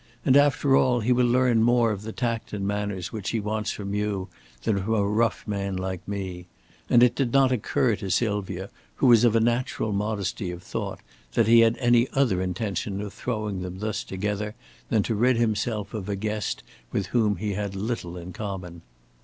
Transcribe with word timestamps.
And 0.25 0.35
after 0.35 0.75
all, 0.75 1.01
he 1.01 1.11
will 1.13 1.27
learn 1.27 1.61
more 1.61 1.91
of 1.91 2.01
the 2.01 2.11
tact 2.11 2.53
and 2.53 2.65
manners 2.65 3.13
which 3.13 3.29
he 3.29 3.39
wants 3.39 3.69
from 3.69 3.93
you 3.93 4.29
than 4.63 4.81
from 4.81 4.95
a 4.95 5.07
rough 5.07 5.47
man 5.47 5.75
like 5.77 6.07
me," 6.07 6.47
and 6.89 7.03
it 7.03 7.13
did 7.13 7.31
not 7.31 7.51
occur 7.51 7.95
to 7.97 8.09
Sylvia, 8.09 8.71
who 8.95 9.05
was 9.05 9.23
of 9.23 9.35
a 9.35 9.39
natural 9.39 9.91
modesty 9.93 10.49
of 10.49 10.63
thought, 10.63 11.01
that 11.33 11.45
he 11.45 11.59
had 11.59 11.77
any 11.77 12.07
other 12.13 12.41
intention 12.41 12.99
of 12.99 13.13
throwing 13.13 13.61
them 13.61 13.77
thus 13.77 14.03
together 14.03 14.55
than 14.89 15.03
to 15.03 15.13
rid 15.13 15.37
himself 15.37 15.93
of 15.93 16.09
a 16.09 16.15
guest 16.15 16.63
with 16.91 17.05
whom 17.13 17.35
he 17.35 17.53
had 17.53 17.75
little 17.75 18.17
in 18.17 18.33
common. 18.33 18.81